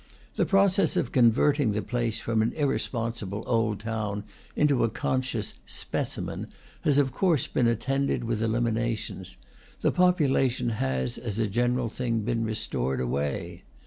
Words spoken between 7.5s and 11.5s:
attended with eliminations; the population has, as a